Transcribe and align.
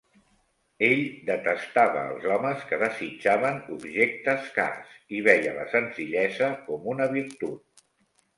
Ell 0.85 1.01
detestava 1.25 2.05
els 2.13 2.25
homes 2.35 2.63
que 2.71 2.79
desitjaven 2.83 3.59
objectes 3.75 4.49
cars, 4.57 4.97
i 5.19 5.21
veia 5.29 5.53
la 5.61 5.67
senzillesa 5.75 6.51
com 6.71 6.91
una 6.97 7.09
virtut. 7.15 7.87